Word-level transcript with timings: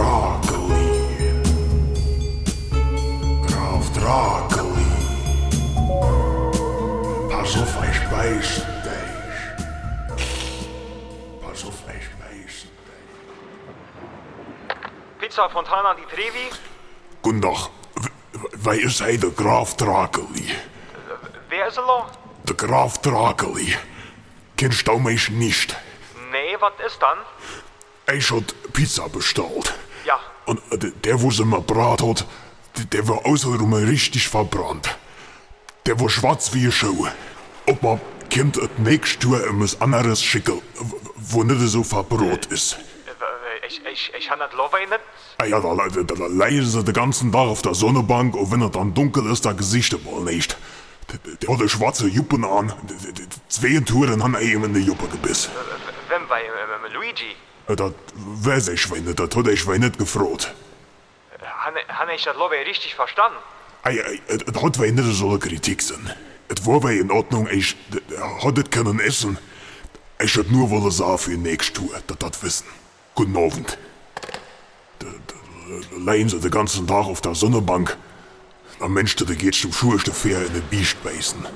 Drakeli. 0.00 0.88
Graf 3.46 3.84
Drakeli. 3.92 4.92
Pass 7.28 7.52
auf, 7.60 7.74
ich 7.90 8.00
beiß 8.08 8.50
dich. 8.86 9.40
Pass 11.42 11.64
auf, 11.66 11.80
ich 11.96 12.08
beiß 12.20 12.54
dich. 12.62 13.08
Pizza 15.20 15.48
Fontana 15.50 15.92
di 15.94 16.04
Trevi? 16.12 16.46
Guten 17.20 17.42
Tag. 17.42 17.68
Ist 18.78 19.00
hij 19.00 19.18
de 19.18 19.30
Graf 19.36 19.74
Drakeli? 19.76 20.48
Wer 21.50 21.66
ist 21.66 21.76
er 21.76 21.84
lo? 21.84 22.06
De 22.44 22.54
Graf 22.54 22.98
Drakeli. 22.98 23.76
Kennst 24.56 24.88
du 24.88 24.98
mich 24.98 25.28
nicht? 25.28 25.76
Nee, 26.32 26.56
was 26.58 26.72
ist 26.86 27.02
dann? 27.02 27.18
Ich 28.16 28.30
hat 28.30 28.54
Pizza 28.72 29.08
bestellt. 29.08 29.74
Und 30.50 30.60
äh, 30.72 30.90
der- 31.04 31.22
wo 31.22 31.30
sie 31.30 31.44
mir 31.44 31.60
brat 31.60 32.02
hat, 32.02 32.26
der, 32.92 33.06
war 33.08 33.24
außenrum 33.24 33.72
richtig 33.74 34.26
verbrannt. 34.28 34.96
Der 35.86 35.98
war 36.00 36.08
schwarz 36.10 36.52
wie 36.54 36.62
eine 36.62 36.72
Schuh. 36.72 37.06
Ob 37.66 37.82
man 37.82 38.00
kommt 38.34 38.56
et 38.58 38.78
nächst 38.78 39.20
Tour 39.20 39.38
etwas 39.44 39.80
anderes 39.80 40.22
schicken, 40.22 40.60
wo 41.16 41.42
nicht 41.44 41.60
so 41.74 41.82
verbrot 41.84 42.46
ist. 42.46 42.72
Äh, 42.74 43.66
Ich, 43.68 43.80
ich, 43.92 44.12
ich 44.18 44.30
han 44.30 44.40
das 44.40 44.52
Love 44.52 44.76
nicht. 44.80 45.00
Ah 45.38 45.44
ja, 45.46 45.60
da, 45.60 45.74
da, 45.76 46.02
da 46.02 46.26
leiden 46.26 46.66
sie 46.66 46.82
den 46.82 46.94
ganzen 46.94 47.30
Tag 47.30 47.46
auf 47.54 47.62
der 47.62 47.74
Sonnenbank 47.74 48.34
und 48.34 48.50
wenn 48.50 48.62
es 48.62 48.72
dann 48.72 48.92
dunkel 48.94 49.30
ist, 49.30 49.44
da 49.46 49.52
Gesichter 49.52 49.98
mal 50.04 50.22
nicht. 50.32 50.56
Der, 51.42 51.48
hat 51.48 51.60
eine 51.60 51.68
schwarze 51.68 52.06
Juppen 52.08 52.44
an. 52.44 52.72
Zwei 53.48 53.78
Touren 53.80 54.22
haben 54.24 54.36
ihm 54.40 54.64
in 54.64 54.74
die 54.74 54.80
Juppe 54.80 55.06
gebissen. 55.08 55.50
Wem 56.08 56.22
bei 56.28 56.42
äh, 56.42 56.92
Luigi? 56.94 57.36
Das 57.76 57.92
weiß 58.14 58.68
ich 58.68 58.90
nicht, 58.90 59.18
das 59.18 59.36
hat 59.36 59.48
ich 59.48 59.66
nicht 59.66 59.98
gefroht. 59.98 60.54
Han 61.88 62.08
ich 62.14 62.24
das 62.24 62.36
Love 62.36 62.54
richtig 62.66 62.94
verstanden? 62.94 63.38
Ei, 63.82 63.98
ei, 63.98 64.20
het 64.26 64.56
had 64.56 64.76
wij 64.76 64.90
niet 64.90 65.14
zo'n 65.14 65.38
kritiek 65.38 65.80
zijn. 65.80 66.16
Het 66.46 66.64
war 66.64 66.80
wij 66.80 66.96
in 66.96 67.10
Ordnung, 67.10 67.50
ich 67.50 67.76
het 68.40 68.68
kunnen 68.68 69.00
essen. 69.00 69.38
Ich 70.18 70.34
hätte 70.34 70.52
nur 70.52 70.68
wollen 70.68 70.92
sagen 70.92 71.18
für 71.18 71.36
nächstes 71.36 71.72
Tour, 71.72 72.02
dass 72.06 72.18
das 72.18 72.42
wissen. 72.42 72.66
Guten 73.14 73.36
Abend. 73.36 73.78
Leihen 75.96 76.28
sie 76.28 76.40
den 76.40 76.50
ganzen 76.50 76.86
Tag 76.86 77.06
auf 77.06 77.20
der 77.20 77.34
Sonnenbank. 77.34 77.96
Am 78.80 78.92
Mensch, 78.92 79.16
der 79.16 79.36
geht 79.36 79.54
zum 79.54 79.72
Schuhe, 79.72 79.98
der 79.98 80.12
Fair 80.12 80.44
in 80.44 80.52
den 80.52 80.62
Biest 80.68 81.02
beißen. 81.02 81.46